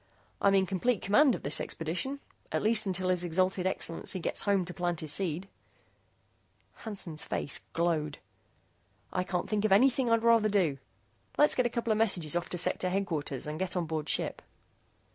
"I'm 0.41 0.55
in 0.55 0.65
complete 0.65 1.03
command 1.03 1.35
of 1.35 1.43
this 1.43 1.61
expedition 1.61 2.21
at 2.51 2.63
least 2.63 2.87
until 2.87 3.09
His 3.09 3.23
Exalted 3.23 3.67
Excellency 3.67 4.19
gets 4.19 4.41
home 4.41 4.65
to 4.65 4.73
plant 4.73 5.01
his 5.01 5.13
seed." 5.13 5.47
Hansen's 6.77 7.23
face 7.23 7.59
glowed. 7.73 8.17
"I 9.13 9.23
can't 9.23 9.47
think 9.47 9.63
of 9.63 9.71
anything 9.71 10.09
I'd 10.09 10.23
rather 10.23 10.49
do. 10.49 10.79
Let's 11.37 11.53
get 11.53 11.67
a 11.67 11.69
couple 11.69 11.91
of 11.91 11.99
messages 11.99 12.35
off 12.35 12.49
to 12.49 12.57
Sector 12.57 12.89
Headquarters 12.89 13.45
and 13.45 13.59
get 13.59 13.77
on 13.77 13.85
board 13.85 14.09
ship." 14.09 14.41